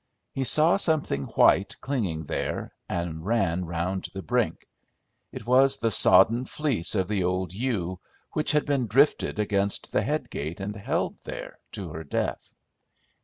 [0.33, 4.67] He saw something white clinging there, and ran round the brink.
[5.31, 7.99] It was the sodden fleece of the old ewe,
[8.31, 12.55] which had been drifted against the head gate and held there to her death.